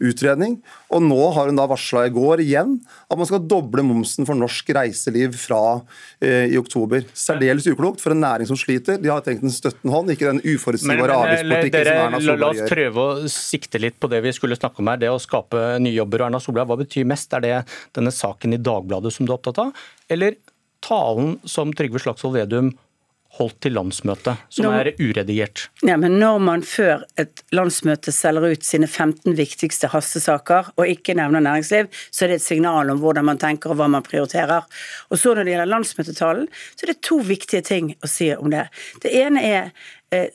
utredning. 0.00 0.58
Og 0.90 1.02
nå 1.04 1.18
har 1.36 1.50
hun 1.50 1.58
da 1.58 1.66
varsla 1.70 2.06
i 2.08 2.12
går 2.14 2.42
igjen 2.44 2.76
at 2.80 3.18
man 3.18 3.28
skal 3.28 3.42
doble 3.48 3.84
momsen 3.86 4.28
for 4.28 4.38
norsk 4.38 4.72
reiseliv 4.76 5.36
fra 5.40 5.60
eh, 6.22 6.52
i 6.52 6.58
oktober. 6.60 7.04
Særdeles 7.16 7.68
uklokt 7.70 8.02
for 8.02 8.14
en 8.14 8.22
næring 8.24 8.48
som 8.50 8.58
sliter. 8.60 9.00
De 9.00 9.12
har 9.12 9.24
tenkt 9.26 9.46
en 9.46 9.54
støttende 9.54 9.94
hånd, 9.94 10.12
ikke 10.14 10.30
den 10.30 10.42
uforutsigbare 10.44 11.00
men 11.00 11.16
avgiftspolitikken 11.16 11.90
som 11.90 12.02
Erna 12.04 12.22
Solberg 12.22 12.30
gjør. 12.30 12.44
la 12.44 12.52
oss 12.52 12.74
prøve 12.74 13.06
å 13.06 13.32
sikte 13.36 13.82
litt 13.82 13.98
på 14.00 14.10
det 14.12 14.22
vi 14.26 14.34
skulle 14.36 14.58
snakke 14.58 14.82
om 14.82 14.92
her. 14.92 15.02
Det 15.02 15.12
å 15.12 15.20
skape 15.22 15.64
nye 15.82 15.96
jobber. 15.96 16.24
Og 16.24 16.30
Erna 16.30 16.42
Solberg, 16.42 16.70
hva 16.70 16.80
betyr 16.80 17.08
mest? 17.08 17.32
Er 17.36 17.44
det 17.46 17.56
denne 17.96 18.14
saken 18.14 18.56
i 18.56 18.62
Dagbladet 18.70 19.14
som 19.14 19.26
du 19.26 19.34
er 19.34 19.38
opptatt 19.38 19.62
av? 19.62 19.74
Eller 20.10 20.38
talen 20.84 21.36
som 21.48 21.74
Trygve 21.76 22.00
Slagsvold 22.02 22.38
Vedum 22.40 22.72
holdt 23.38 23.60
til 23.64 23.76
landsmøtet, 23.76 24.40
som 24.50 24.66
når, 24.66 24.90
er 24.90 24.98
uredigert? 24.98 25.68
Ja, 25.86 25.96
men 26.00 26.18
når 26.18 26.40
man 26.42 26.64
før 26.66 27.04
et 27.20 27.44
landsmøte 27.54 28.12
selger 28.14 28.56
ut 28.56 28.66
sine 28.66 28.88
15 28.88 29.36
viktigste 29.38 29.90
hastesaker, 29.92 30.72
og 30.76 30.90
ikke 30.90 31.14
nevner 31.18 31.44
næringsliv, 31.44 31.90
så 32.10 32.26
er 32.26 32.32
det 32.32 32.40
et 32.40 32.46
signal 32.48 32.90
om 32.90 33.00
hvordan 33.02 33.28
man 33.30 33.40
tenker 33.40 33.72
og 33.72 33.80
hva 33.80 33.88
man 33.92 34.06
prioriterer. 34.06 34.66
Og 35.10 35.20
så 35.20 35.34
når 35.34 35.46
det 35.46 35.54
gjelder 35.54 35.72
landsmøtetalen, 35.72 36.50
så 36.74 36.86
er 36.86 36.92
det 36.92 37.00
to 37.06 37.20
viktige 37.26 37.62
ting 37.66 37.94
å 38.02 38.10
si 38.10 38.32
om 38.34 38.50
det. 38.52 38.66
Det 39.04 39.14
ene 39.22 39.46
er 39.46 39.72
eh, 40.14 40.30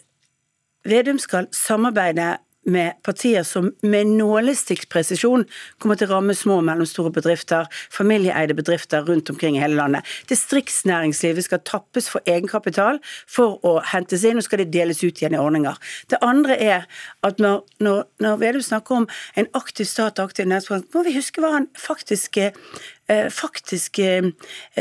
Vedum 0.85 1.17
skal 1.17 1.47
samarbeide 1.49 2.35
med 2.65 2.97
partier 3.05 3.43
som 3.45 3.69
med 3.85 4.09
nålestikkpresisjon 4.15 5.45
kommer 5.81 5.99
til 5.99 6.09
å 6.09 6.15
ramme 6.15 6.35
små 6.37 6.59
og 6.61 6.67
mellomstore 6.67 7.13
bedrifter, 7.13 7.69
familieeide 7.93 8.55
bedrifter 8.57 9.05
rundt 9.05 9.29
omkring 9.29 9.57
i 9.57 9.61
hele 9.63 9.77
landet. 9.79 10.05
Distriktsnæringslivet 10.29 11.47
skal 11.47 11.63
tappes 11.67 12.09
for 12.11 12.25
egenkapital 12.29 12.99
for 13.29 13.59
å 13.65 13.77
hentes 13.93 14.25
inn, 14.25 14.39
og 14.41 14.47
skal 14.47 14.63
det 14.63 14.71
deles 14.73 15.03
ut 15.03 15.21
igjen 15.21 15.37
i 15.37 15.41
ordninger. 15.41 15.77
Det 16.09 16.21
andre 16.25 16.57
er 16.61 16.87
at 17.25 17.41
når, 17.41 17.61
når, 17.85 18.03
når 18.23 18.41
Vedum 18.41 18.65
snakker 18.65 19.01
om 19.03 19.07
en 19.37 19.49
aktiv 19.57 19.87
stat 19.89 20.19
og 20.19 20.31
aktiv 20.31 20.49
næringspolitikk, 20.49 20.93
må 20.95 21.05
vi 21.05 21.15
huske 21.17 21.43
hva 21.43 21.53
han 21.59 21.69
faktisk 21.79 22.39
eh, 22.41 22.45
eh, 22.51 22.94
faktisk 23.07 23.99
eh, 23.99 24.31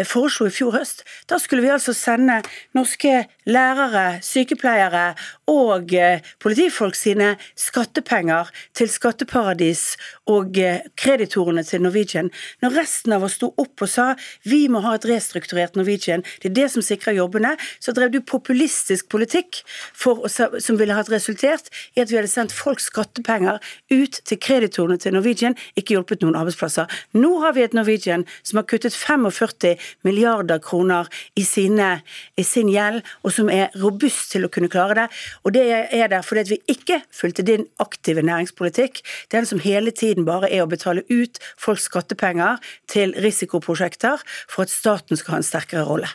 foreslo 0.09 0.47
i 0.49 0.53
fjor 0.55 0.73
høst. 0.79 1.03
Da 1.29 1.39
skulle 1.39 1.63
vi 1.65 1.73
altså 1.73 1.93
sende 1.97 2.41
norske 2.77 3.27
lærere, 3.45 4.21
sykepleiere 4.25 5.15
og 5.51 5.93
eh, 5.93 6.25
politifolk 6.41 6.97
sine 6.97 7.35
skattepenger 7.61 8.49
til 8.77 8.89
skatteparadis 8.89 9.97
og 10.31 10.57
eh, 10.59 10.81
kreditorene 10.97 11.65
til 11.67 11.85
Norwegian. 11.85 12.31
Når 12.65 12.79
resten 12.79 13.13
av 13.13 13.27
oss 13.27 13.37
sto 13.39 13.51
opp 13.61 13.85
og 13.85 13.91
sa 13.91 14.07
vi 14.49 14.65
må 14.73 14.81
ha 14.85 14.95
et 14.97 15.09
restrukturert 15.09 15.77
Norwegian, 15.77 16.25
det 16.43 16.53
er 16.53 16.57
det 16.63 16.69
som 16.73 16.85
sikrer 16.85 17.19
jobbene, 17.19 17.55
så 17.81 17.93
drev 17.93 18.15
du 18.15 18.21
populistisk 18.25 19.11
politikk 19.13 19.61
for, 19.93 20.25
som 20.31 20.81
ville 20.81 20.97
hatt 20.97 21.13
resultert 21.13 21.69
i 21.95 22.03
at 22.03 22.11
vi 22.11 22.19
hadde 22.21 22.33
sendt 22.33 22.57
folks 22.57 22.89
skattepenger 22.89 23.61
ut 23.93 24.21
til 24.25 24.41
kreditorene 24.41 24.97
til 25.01 25.17
Norwegian, 25.17 25.59
ikke 25.77 25.99
hjulpet 25.99 26.25
noen 26.25 26.39
arbeidsplasser. 26.41 26.89
Nå 27.19 27.37
har 27.45 27.57
vi 27.57 27.65
et 27.67 27.77
Norwegian 27.77 28.14
som 28.47 28.61
har 28.61 28.67
kuttet 28.71 28.95
45 28.95 29.75
milliarder 30.07 30.63
kroner 30.63 31.11
i, 31.35 31.45
sine, 31.45 31.91
i 32.39 32.45
sin 32.47 32.71
gjeld, 32.71 33.03
og 33.27 33.35
som 33.35 33.51
er 33.51 33.75
robust 33.83 34.31
til 34.33 34.47
å 34.47 34.53
kunne 34.53 34.71
klare 34.73 34.95
det. 35.03 35.07
Og 35.43 35.57
det 35.57 35.65
er 35.75 36.09
der 36.13 36.23
fordi 36.27 36.55
vi 36.55 36.61
ikke 36.77 37.01
fulgte 37.11 37.47
din 37.47 37.67
aktive 37.83 38.23
næringspolitikk, 38.23 39.03
den 39.35 39.49
som 39.49 39.63
hele 39.65 39.91
tiden 39.91 40.29
bare 40.29 40.53
er 40.53 40.65
å 40.65 40.71
betale 40.71 41.07
ut 41.11 41.41
folks 41.61 41.89
skattepenger 41.91 42.61
til 42.91 43.15
risikoprosjekter 43.25 44.23
for 44.47 44.65
at 44.65 44.73
staten 44.73 45.19
skal 45.19 45.37
ha 45.37 45.43
en 45.43 45.51
sterkere 45.51 45.89
rolle. 45.89 46.11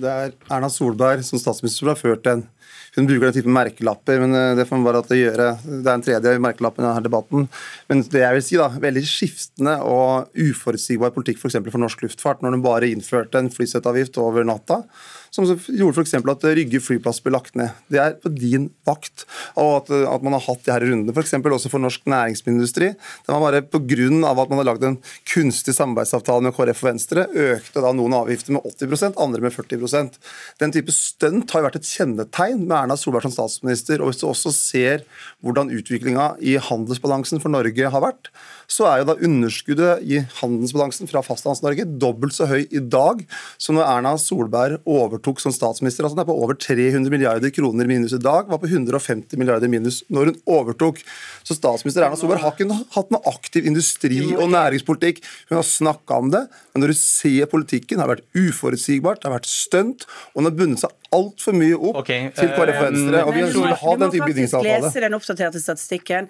Det 0.00 0.06
er 0.06 0.34
Erna 0.52 0.70
Solberg 0.70 1.24
som 1.26 1.40
statsminister 1.42 1.82
som 1.82 1.90
har 1.90 1.98
ført 1.98 2.28
en 2.30 2.44
hun 2.96 3.06
bruker 3.06 3.28
den 3.28 3.36
typen 3.36 3.54
merkelapper, 3.54 4.18
men 4.24 4.34
eh, 4.34 4.54
det 4.58 4.66
får 4.68 4.80
man 4.80 4.88
bare 4.88 5.18
gjøre. 5.18 5.48
Det 5.62 5.84
er 5.84 5.92
en 5.94 6.04
tredje 6.06 6.34
merkelapp 6.42 6.80
i 6.80 6.84
denne 6.84 7.04
debatten. 7.04 7.46
Men 7.90 8.02
det 8.10 8.24
jeg 8.24 8.38
vil 8.38 8.46
si 8.46 8.58
da, 8.60 8.68
veldig 8.82 9.04
skiftende 9.06 9.76
og 9.86 10.34
uforutsigbar 10.34 11.14
politikk 11.14 11.38
f.eks. 11.38 11.60
For, 11.60 11.72
for 11.76 11.84
norsk 11.84 12.04
luftfart, 12.06 12.42
når 12.42 12.56
de 12.56 12.62
bare 12.66 12.90
innførte 12.90 13.38
en 13.38 13.52
flysettavgift 13.54 14.18
over 14.22 14.46
natta 14.48 14.82
som 15.30 15.46
gjorde 15.46 16.02
f.eks. 16.02 16.16
at 16.18 16.46
Rygge 16.58 16.80
flyplass 16.82 17.20
ble 17.22 17.34
lagt 17.36 17.54
ned. 17.58 17.70
Det 17.90 18.00
er 18.02 18.16
på 18.18 18.32
din 18.34 18.68
vakt. 18.88 19.24
Og 19.60 19.76
at, 19.78 19.92
at 20.10 20.24
man 20.26 20.34
har 20.34 20.42
hatt 20.42 20.64
de 20.66 20.72
her 20.74 20.82
rundene, 20.82 21.14
f.eks. 21.14 21.36
også 21.38 21.70
for 21.70 21.82
norsk 21.82 22.08
næringsmiddelindustri. 22.10 22.90
Det 22.98 23.30
var 23.30 23.44
bare 23.44 23.62
pga. 23.62 24.08
at 24.30 24.50
man 24.50 24.60
har 24.60 24.68
lagd 24.72 24.86
en 24.86 24.98
kunstig 25.30 25.74
samarbeidsavtale 25.76 26.48
med 26.48 26.56
KrF 26.56 26.82
og 26.82 26.88
Venstre, 26.90 27.26
økte 27.30 27.84
da 27.84 27.94
noen 27.94 28.16
avgifter 28.18 28.56
med 28.56 28.66
80% 28.66 29.20
andre 29.22 29.44
med 29.44 29.54
40% 29.54 30.18
Den 30.58 30.74
type 30.74 30.92
stunt 30.94 31.50
har 31.52 31.62
jo 31.62 31.68
vært 31.68 31.78
et 31.80 31.88
kjennetegn 31.88 32.64
med 32.66 32.76
Erna 32.80 32.98
Solberg 32.98 33.28
som 33.28 33.36
statsminister. 33.36 34.02
og 34.02 34.10
Hvis 34.10 34.22
du 34.24 34.26
også 34.28 34.52
ser 34.54 35.06
hvordan 35.44 35.70
utviklinga 35.70 36.34
i 36.42 36.56
handelsbalansen 36.58 37.42
for 37.42 37.54
Norge 37.54 37.94
har 37.94 38.02
vært, 38.02 38.32
så 38.70 38.86
er 38.86 39.00
jo 39.00 39.10
da 39.10 39.18
underskuddet 39.18 40.02
i 40.06 40.20
handelsbalansen 40.40 41.10
fra 41.10 41.22
Fastlands-Norge 41.26 41.86
dobbelt 42.00 42.36
så 42.36 42.46
høy 42.50 42.62
i 42.66 42.82
dag 42.82 43.22
som 43.58 43.78
når 43.78 43.88
Erna 43.88 44.14
Solberg 44.20 44.78
overtok 44.88 45.19
som 45.42 45.54
statsminister. 45.54 46.04
Altså 46.06 46.16
Den 46.16 46.24
er 46.24 46.28
på 46.30 46.36
over 46.36 46.56
300 46.58 47.12
milliarder 47.12 47.52
kroner 47.54 47.88
minus 47.90 48.14
i 48.16 48.20
dag, 48.22 48.48
var 48.50 48.60
på 48.62 48.70
150 48.70 49.38
milliarder 49.40 49.70
minus 49.70 50.02
når 50.08 50.30
hun 50.32 50.40
overtok. 50.58 51.02
Så 51.46 51.56
statsminister 51.58 52.06
Erna 52.06 52.18
Solberg 52.18 52.44
har 52.44 52.56
ikke 52.56 52.80
hatt 52.96 53.12
noe 53.14 53.32
aktiv 53.32 53.68
industri- 53.68 54.34
og 54.36 54.50
næringspolitikk. 54.52 55.22
Hun 55.50 55.60
har 55.60 55.66
snakka 55.66 56.20
om 56.22 56.32
det, 56.34 56.46
men 56.72 56.84
når 56.84 56.94
du 56.94 57.00
ser 57.00 57.50
politikken, 57.50 58.00
har 58.00 58.10
det 58.10 58.20
vært 58.20 58.40
uforutsigbart, 58.48 59.22
det 59.22 59.30
har 59.30 59.38
vært 59.38 59.50
stunt, 59.50 60.08
og 60.32 60.42
hun 60.42 60.50
har 60.50 60.58
bundet 60.58 60.84
seg 60.84 60.99
altfor 61.14 61.56
mye 61.58 61.76
opp 61.76 62.00
okay. 62.02 62.28
til 62.36 62.50
KrF 62.54 62.76
og 62.76 62.84
Venstre. 62.86 63.22
og 63.24 63.34
Vi 63.34 63.42
ønsker 63.46 63.72
å 63.74 63.78
ha 63.80 63.94
den 63.98 64.12
type 64.14 64.28
bygningsavtale. 64.30 64.62
Du 64.62 64.68
må 64.68 64.74
faktisk 64.76 64.96
lese 64.96 65.04
den 65.04 65.16
oppdaterte 65.18 65.62
statistikken. 65.62 66.28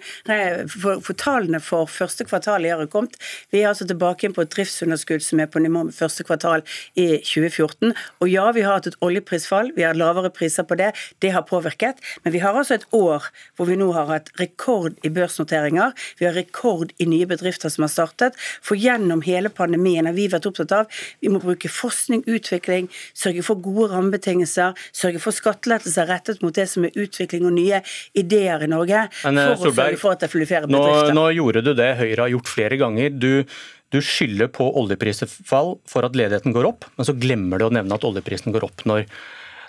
For, 0.73 1.03
for 1.05 1.19
tallene 1.21 1.61
for 1.63 1.91
første 1.91 2.25
kvartal 2.27 2.65
i 2.65 2.71
år 2.73 2.85
er 2.85 2.91
kommet. 2.91 3.17
Vi 3.53 3.61
er 3.61 3.69
altså 3.71 3.85
tilbake 3.89 4.27
inn 4.27 4.35
på 4.37 4.45
et 4.45 4.53
driftsunderskudd 4.55 5.25
som 5.25 5.41
er 5.43 5.49
på 5.51 5.61
nivå 5.61 5.85
med 5.87 5.95
første 5.97 6.25
kvartal 6.25 6.65
i 6.97 7.07
2014. 7.19 7.93
Og 8.23 8.31
ja, 8.31 8.47
vi 8.55 8.65
har 8.65 8.79
hatt 8.79 8.89
et 8.89 8.97
oljeprisfall, 9.05 9.73
vi 9.77 9.85
har 9.85 9.97
lavere 9.97 10.33
priser 10.33 10.65
på 10.67 10.77
det. 10.79 10.91
Det 11.21 11.33
har 11.35 11.45
påvirket. 11.49 12.01
Men 12.25 12.35
vi 12.35 12.41
har 12.43 12.57
altså 12.57 12.79
et 12.79 12.87
år 12.97 13.29
hvor 13.57 13.69
vi 13.69 13.77
nå 13.79 13.91
har 13.95 14.09
hatt 14.09 14.33
rekord 14.41 14.97
i 15.05 15.13
børsnoteringer. 15.13 15.93
Vi 16.19 16.29
har 16.29 16.35
rekord 16.37 16.95
i 16.97 17.09
nye 17.09 17.29
bedrifter 17.29 17.69
som 17.69 17.85
har 17.85 17.93
startet. 17.93 18.39
For 18.65 18.79
gjennom 18.79 19.21
hele 19.27 19.53
pandemien 19.53 20.09
har 20.09 20.17
vi 20.17 20.29
vært 20.31 20.49
opptatt 20.49 20.73
av 20.81 21.01
vi 21.21 21.29
må 21.29 21.41
bruke 21.41 21.69
forskning, 21.71 22.23
utvikling, 22.29 22.89
sørge 23.17 23.43
for 23.45 23.61
gode 23.61 23.91
rammebetingelser 23.93 24.70
sørge 24.95 25.21
for 25.23 25.35
skattelettelser 25.35 26.09
rettet 26.09 26.41
mot 26.45 26.55
det 26.55 26.67
som 26.71 26.87
er 26.87 26.95
utvikling 26.95 27.45
og 27.49 27.55
nye 27.57 27.81
ideer 28.17 28.65
i 28.65 28.71
Norge. 28.71 29.05
Men, 29.25 29.37
eh, 29.37 29.51
for 29.51 29.67
Solberg, 29.67 29.71
å 29.71 29.91
sørge 29.91 30.01
for 30.05 30.15
at 30.15 30.25
det 30.25 30.31
flere 30.31 30.67
bedrifter. 30.67 31.13
Nå, 31.13 31.19
nå 31.19 31.27
gjorde 31.35 31.63
du 31.65 31.73
det 31.77 31.91
Høyre 32.01 32.25
har 32.25 32.33
gjort 32.35 32.55
flere 32.55 32.81
ganger. 32.81 33.13
Du 33.17 33.45
du 33.91 33.99
skylder 33.99 34.47
på 34.47 34.69
oljeprisfall 34.79 35.73
for 35.89 36.07
at 36.07 36.15
ledigheten 36.15 36.53
går 36.55 36.69
opp, 36.69 36.85
men 36.95 37.07
så 37.07 37.11
glemmer 37.11 37.59
du 37.59 37.67
å 37.67 37.73
nevne 37.75 37.97
at 37.97 38.05
oljeprisen 38.07 38.53
går 38.55 38.63
opp 38.69 38.85
når 38.87 39.03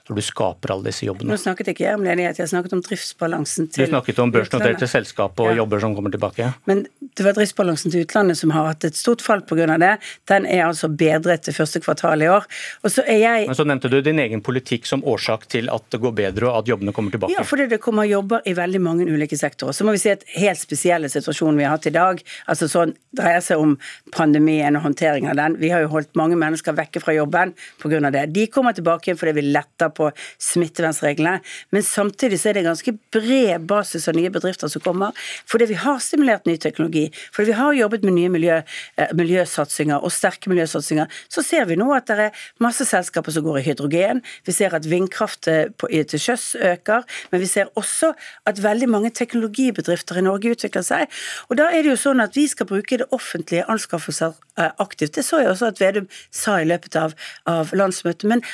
når 0.08 0.18
du 0.18 0.22
skaper 0.26 0.74
alle 0.74 0.90
disse 0.90 1.06
jobbene. 1.06 1.30
Nå 1.32 1.38
snakket 1.40 1.72
ikke 1.72 1.84
jeg 1.86 1.98
om 1.98 2.04
ledighet, 2.06 2.40
jeg 2.40 2.50
snakket 2.50 2.74
om 2.76 2.82
driftsbalansen 2.84 3.68
til 3.68 3.84
utlandet. 3.84 3.92
Du 3.92 3.94
snakket 3.94 4.22
om 4.24 4.32
børsnoterte 4.34 4.88
selskap 4.90 5.42
og 5.42 5.52
ja. 5.52 5.58
jobber 5.62 5.82
som 5.84 5.94
kommer 5.96 6.14
tilbake. 6.14 6.48
Men 6.70 6.84
det 7.00 7.26
var 7.26 7.36
driftsbalansen 7.36 7.94
til 7.94 8.06
utlandet 8.06 8.40
som 8.40 8.54
har 8.54 8.66
hatt 8.72 8.86
et 8.88 8.98
stort 8.98 9.22
fall 9.22 9.44
pga. 9.46 9.68
det. 9.78 9.92
Den 10.30 10.46
er 10.46 10.64
altså 10.66 10.90
bedret 10.90 11.46
til 11.46 11.54
første 11.54 11.82
kvartal 11.84 12.24
i 12.24 12.30
år. 12.32 12.48
Og 12.82 12.94
så 12.94 13.04
er 13.06 13.20
jeg 13.22 13.46
Men 13.46 13.58
så 13.58 13.66
nevnte 13.68 13.90
du 13.92 14.00
din 14.02 14.18
egen 14.18 14.42
politikk 14.42 14.88
som 14.90 15.04
årsak 15.04 15.46
til 15.52 15.70
at 15.70 15.86
det 15.94 16.02
går 16.02 16.16
bedre 16.18 16.50
og 16.50 16.62
at 16.62 16.72
jobbene 16.72 16.92
kommer 16.92 17.14
tilbake. 17.14 17.36
Ja, 17.36 17.46
fordi 17.46 17.68
det 17.70 17.80
kommer 17.84 18.08
jobber 18.08 18.42
i 18.44 18.56
veldig 18.58 18.80
mange 18.82 19.06
ulike 19.06 19.38
sektorer. 19.38 19.76
Så 19.76 19.86
må 19.86 19.94
vi 19.94 20.02
si 20.02 20.10
at 20.10 20.26
helt 20.34 20.60
spesielle 20.60 21.10
situasjonen 21.12 21.60
vi 21.60 21.68
har 21.68 21.76
hatt 21.76 21.86
i 21.86 21.94
dag, 21.94 22.22
altså 22.50 22.68
sånn 22.70 22.96
dreier 23.16 23.42
seg 23.44 23.60
om 23.60 23.76
pandemien 24.14 24.76
og 24.78 24.86
håndteringen 24.86 25.30
av 25.32 25.38
den. 25.38 25.58
Vi 25.62 25.70
har 25.72 25.84
jo 25.84 25.92
holdt 25.92 26.14
mange 26.18 26.38
mennesker 26.40 26.74
vekke 26.76 27.02
fra 27.02 27.14
jobben 27.14 27.54
pga. 27.82 28.10
det. 28.10 28.26
De 28.34 28.46
kommer 28.50 28.72
tilbake 28.76 29.10
igjen 29.10 29.20
fordi 29.20 29.36
vi 29.38 29.46
letter 29.52 29.91
på 29.94 30.10
smittevernreglene. 30.42 31.40
Men 31.74 31.86
samtidig 31.86 32.40
så 32.40 32.50
er 32.50 32.58
det 32.58 32.66
ganske 32.66 32.94
bred 33.14 33.66
basis 33.70 34.08
av 34.10 34.16
nye 34.18 34.32
bedrifter 34.32 34.70
som 34.72 34.84
kommer. 34.84 35.16
Fordi 35.50 35.68
vi 35.70 35.78
har 35.80 36.00
stimulert 36.02 36.46
ny 36.48 36.56
teknologi, 36.60 37.08
fordi 37.32 37.52
vi 37.52 37.58
har 37.58 37.76
jobbet 37.76 38.06
med 38.06 38.16
nye 38.18 38.32
miljø, 38.32 38.60
eh, 38.96 39.14
miljøsatsinger 39.18 40.02
og 40.02 40.12
sterke 40.12 40.50
miljøsatsinger, 40.52 41.10
så 41.28 41.44
ser 41.44 41.66
vi 41.70 41.78
nå 41.80 41.88
at 41.96 42.08
det 42.10 42.18
er 42.28 42.42
masse 42.62 42.84
selskaper 42.88 43.32
som 43.32 43.44
går 43.46 43.60
i 43.60 43.66
hydrogen. 43.70 44.22
Vi 44.46 44.52
ser 44.52 44.74
at 44.74 44.88
vindkraft 44.88 45.48
eh, 45.48 45.68
til 46.08 46.20
sjøs 46.20 46.54
øker, 46.56 47.06
men 47.30 47.40
vi 47.40 47.50
ser 47.50 47.70
også 47.78 48.12
at 48.46 48.62
veldig 48.62 48.88
mange 48.88 49.10
teknologibedrifter 49.10 50.18
i 50.18 50.26
Norge 50.26 50.54
utvikler 50.56 50.86
seg. 50.86 51.06
Og 51.48 51.58
da 51.60 51.70
er 51.70 51.82
det 51.82 51.94
jo 51.94 52.00
sånn 52.00 52.22
at 52.24 52.36
vi 52.36 52.46
skal 52.50 52.68
bruke 52.70 52.98
det 53.00 53.08
offentlige 53.14 53.66
anskaffelser 53.70 54.34
eh, 54.58 54.70
aktivt. 54.82 55.14
Det 55.16 55.24
så 55.26 55.42
jeg 55.42 55.52
også 55.52 55.72
at 55.72 55.80
Vedum 55.82 56.08
sa 56.30 56.58
i 56.60 56.68
løpet 56.68 56.98
av, 56.98 57.16
av 57.48 57.72
landsmøtet. 57.76 58.28
Men 58.28 58.44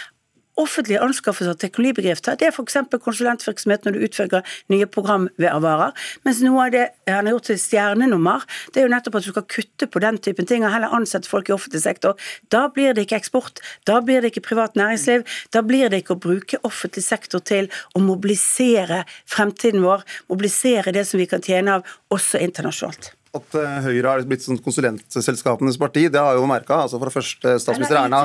offentlige 0.59 1.01
anskaffelser 1.05 1.55
av 1.55 1.61
teknologibedrifter, 1.63 2.39
det 2.39 2.49
er 2.49 2.55
f.eks. 2.55 2.79
konsulentvirksomhet 3.05 3.87
når 3.87 3.97
du 3.97 4.05
utfører 4.09 4.57
nye 4.73 4.89
programvarer. 4.91 5.95
Mens 6.27 6.43
noe 6.45 6.67
av 6.67 6.75
det 6.75 6.85
han 7.09 7.29
har 7.29 7.37
gjort 7.37 7.51
til 7.51 7.61
stjernenummer, 7.63 8.47
det 8.75 8.83
er 8.83 8.89
jo 8.89 8.93
nettopp 8.95 9.21
at 9.21 9.29
du 9.29 9.33
skal 9.33 9.47
kutte 9.57 9.91
på 9.91 10.03
den 10.05 10.21
typen 10.25 10.49
ting 10.49 10.67
og 10.67 10.75
heller 10.75 10.95
ansette 10.95 11.31
folk 11.31 11.51
i 11.51 11.57
offentlig 11.57 11.83
sektor. 11.85 12.19
Da 12.55 12.67
blir 12.75 12.97
det 12.97 13.07
ikke 13.07 13.21
eksport, 13.21 13.63
da 13.89 14.01
blir 14.05 14.23
det 14.23 14.33
ikke 14.33 14.47
privat 14.51 14.79
næringsliv, 14.79 15.27
da 15.55 15.65
blir 15.67 15.93
det 15.93 16.03
ikke 16.03 16.17
å 16.17 16.23
bruke 16.29 16.63
offentlig 16.69 17.07
sektor 17.07 17.45
til 17.45 17.71
å 17.95 18.03
mobilisere 18.03 19.05
fremtiden 19.29 19.85
vår, 19.87 20.05
mobilisere 20.33 20.95
det 20.95 21.07
som 21.09 21.23
vi 21.23 21.31
kan 21.31 21.45
tjene 21.45 21.79
av 21.79 21.97
også 22.15 22.41
internasjonalt 22.43 23.13
at 23.37 23.57
eh, 23.61 23.79
Høyre 23.85 24.13
har 24.13 24.23
blitt 24.29 24.45
sånn 24.45 24.59
konsulentselskapenes 24.65 25.77
parti, 25.81 26.07
det 26.09 26.21
har 26.21 26.33
jeg 26.33 26.41
jo 26.41 26.49
merka. 26.49 26.81
Altså 26.87 27.01
fra 27.03 27.13
første 27.13 27.55
statsminister 27.61 27.99
Erna 28.01 28.23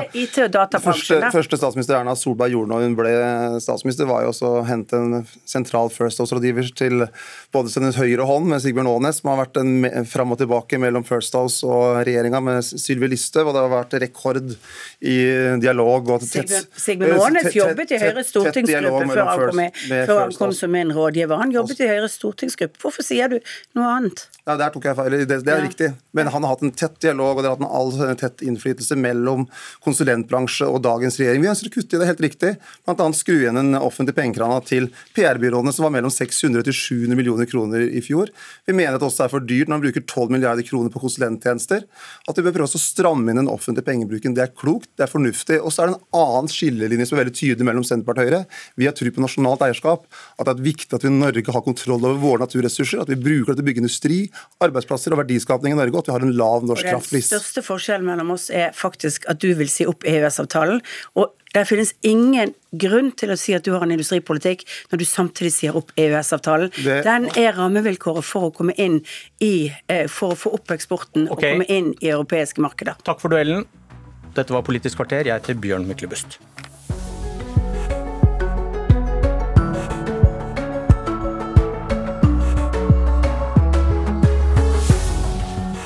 første, 0.80 1.18
første 1.34 1.58
statsminister 1.60 1.98
Erna 1.98 2.14
Solberg 2.16 2.54
gjorde 2.54 2.72
når 2.72 2.86
hun 2.86 2.96
ble 2.98 3.12
statsminister, 3.60 4.08
var 4.08 4.24
jo 4.24 4.32
også 4.32 4.50
å 4.60 4.62
hente 4.68 5.00
en 5.00 5.26
sentral 5.48 5.92
First 5.92 6.22
House-rådgiver 6.22 6.70
til 6.78 7.04
både 7.54 7.72
sin 7.72 7.88
høyre 7.98 8.26
hånd 8.28 8.48
med 8.50 8.62
Sigbjørn 8.64 8.90
Aanes, 8.94 9.20
som 9.20 9.32
har 9.32 9.42
vært 9.44 9.60
en 9.60 10.08
fram 10.08 10.32
og 10.34 10.40
tilbake 10.40 10.80
mellom 10.80 11.04
First 11.06 11.36
House 11.36 11.60
og 11.68 12.00
regjeringa 12.08 12.40
med 12.44 12.64
Sylvi 12.64 13.12
Listhaug, 13.12 13.50
og 13.50 13.58
det 13.58 13.64
har 13.66 13.72
vært 13.74 13.98
rekord 14.06 14.40
i 15.04 15.18
dialog 15.62 16.14
og 16.16 16.24
tett 16.24 16.54
Sigbjørn 16.80 17.20
Aanes 17.28 17.50
jobbet 17.54 17.92
i 17.92 18.00
Høyres 18.00 18.32
stortingsgruppe 18.32 19.10
før 19.12 19.24
han 19.28 19.44
kom, 19.44 19.62
før 19.92 20.22
han 20.22 20.36
kom 20.38 20.56
som 20.56 20.80
en 20.80 20.94
rådgiver. 20.96 21.44
Han 21.44 21.52
jobbet 21.54 21.84
i 21.84 21.90
Høyres 21.92 22.16
stortingsgruppe. 22.20 22.80
Hvorfor 22.80 23.06
sier 23.06 23.30
du 23.32 23.38
noe 23.76 23.92
annet? 23.98 24.26
Ja, 24.44 24.58
der 24.60 24.72
tok 24.74 24.84
jeg 24.88 24.93
feil. 24.98 25.16
Det, 25.24 25.38
det 25.46 25.52
er 25.52 25.60
ja. 25.60 25.64
riktig. 25.64 25.90
Men 26.16 26.30
han 26.32 26.44
har 26.44 26.54
hatt 26.54 26.64
en 26.66 26.74
tett 26.74 26.96
dialog 27.02 27.38
og 27.38 27.42
det 27.42 27.50
har 27.50 27.56
hatt 27.56 27.64
en 27.64 27.74
all 27.80 28.16
tett 28.20 28.44
innflytelse 28.46 28.96
mellom 28.98 29.46
konsulentbransje 29.84 30.68
og 30.68 30.82
dagens 30.84 31.18
regjering. 31.20 31.44
Vi 31.44 31.50
ønsker 31.52 31.70
å 31.70 31.74
kutte 31.74 31.98
i 31.98 32.02
det, 32.02 32.08
helt 32.10 32.24
riktig. 32.24 32.52
Bl.a. 32.86 33.08
skru 33.16 33.36
igjen 33.36 33.58
den 33.60 33.78
offentlige 33.78 34.18
pengekrana 34.18 34.60
til 34.66 34.90
PR-byråene, 35.16 35.74
som 35.74 35.86
var 35.86 35.94
mellom 35.96 36.12
600 36.12 36.66
til 36.68 36.78
700 36.78 37.18
millioner 37.18 37.48
kroner 37.50 37.84
i 37.84 38.02
fjor. 38.04 38.32
Vi 38.66 38.76
mener 38.76 38.96
at 38.96 39.02
det 39.02 39.08
også 39.08 39.26
er 39.26 39.32
for 39.32 39.44
dyrt 39.44 39.70
når 39.70 39.78
man 39.78 39.86
bruker 39.86 40.04
12 40.06 40.34
milliarder 40.34 40.66
kroner 40.66 40.92
på 40.94 41.02
konsulenttjenester. 41.02 41.84
At 42.28 42.38
vi 42.38 42.46
bør 42.46 42.58
prøve 42.58 42.70
å 42.70 42.82
stramme 42.82 43.32
inn 43.32 43.42
den 43.42 43.50
offentlige 43.52 43.86
pengebruken. 43.88 44.36
Det 44.36 44.46
er 44.46 44.54
klokt, 44.54 44.90
det 44.98 45.06
er 45.06 45.12
fornuftig. 45.12 45.60
Og 45.60 45.74
så 45.74 45.84
er 45.84 45.90
det 45.90 45.98
en 45.98 46.22
annen 46.22 46.50
skillelinje 46.52 47.08
som 47.10 47.18
er 47.18 47.24
veldig 47.24 47.36
tydelig 47.38 47.68
mellom 47.68 47.86
Senterpartiet 47.86 48.24
og 48.24 48.34
Høyre. 48.34 48.42
Vi 48.80 48.88
har 48.88 48.96
tro 48.96 49.12
på 49.14 49.24
nasjonalt 49.24 49.64
eierskap. 49.66 50.06
At 50.38 50.48
det 50.48 50.56
er 50.56 50.66
viktig 50.68 50.96
at 50.96 51.04
vi 51.04 51.12
i 51.12 51.16
Norge 51.16 51.54
har 51.54 51.64
kontroll 51.66 52.02
over 52.02 52.20
våre 52.22 52.44
naturressurser. 52.44 53.02
At 53.02 53.12
vi 53.12 53.20
bruker 53.20 53.52
det 53.52 53.60
til 53.60 53.66
å 53.66 53.68
bygge 53.70 53.84
industri, 53.84 54.20
arbeidsplasser 54.64 54.83
arbeidsplasser 54.84 55.14
og 55.14 55.20
verdiskapning 55.24 55.72
i 55.74 55.78
Norge, 55.78 55.94
og 55.94 56.02
at 56.04 56.08
vi 56.08 56.14
har 56.14 56.24
en 56.26 56.34
lav 56.36 56.64
norsk 56.66 56.84
Den 56.84 56.94
kraftpris. 56.94 57.28
største 57.30 57.62
forskjellen 57.64 58.04
mellom 58.06 58.30
oss 58.34 58.50
er 58.50 58.72
faktisk 58.76 59.24
at 59.28 59.38
du 59.40 59.54
vil 59.54 59.68
si 59.68 59.84
opp 59.86 60.04
EØS-avtalen. 60.04 60.80
Og 61.16 61.32
det 61.54 61.66
finnes 61.68 61.92
ingen 62.02 62.54
grunn 62.76 63.12
til 63.16 63.30
å 63.30 63.38
si 63.38 63.54
at 63.54 63.62
du 63.64 63.72
har 63.72 63.82
en 63.82 63.90
industripolitikk 63.94 64.64
når 64.90 64.98
du 64.98 65.04
samtidig 65.04 65.52
sier 65.52 65.76
opp 65.76 65.92
EØS-avtalen. 65.96 66.70
Det- 66.82 67.04
Den 67.04 67.26
er 67.36 67.52
rammevilkåret 67.52 68.24
for 68.24 68.50
å 68.50 68.54
komme 68.54 68.74
inn 68.76 69.02
i 69.40 69.72
eh, 69.88 70.06
For 70.08 70.32
å 70.32 70.36
få 70.36 70.54
opp 70.54 70.68
eksporten 70.68 71.30
og 71.30 71.38
komme 71.40 71.64
inn 71.68 71.94
i 72.00 72.08
europeiske 72.10 72.58
markeder. 72.60 72.96
Takk 73.04 73.20
for 73.20 73.28
duellen. 73.30 73.66
Dette 74.34 74.50
var 74.50 74.62
Politisk 74.62 74.96
kvarter. 74.98 75.24
Jeg 75.24 75.40
heter 75.40 75.54
Bjørn 75.54 75.86
Myklebust. 75.86 76.38